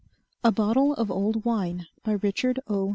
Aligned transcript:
_A 0.43 0.51
BOTTLE 0.51 0.93
OF 0.95 1.11
Old 1.11 1.45
Wine 1.45 1.85
By 2.01 2.13
Richard 2.13 2.59
O. 2.67 2.89